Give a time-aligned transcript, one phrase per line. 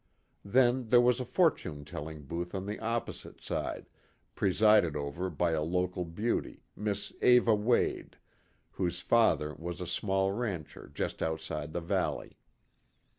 [0.43, 3.87] Then there was a fortune telling booth on the opposite side,
[4.33, 8.17] presided over by a local beauty, Miss Eva Wade,
[8.71, 12.35] whose father was a small rancher just outside the valley.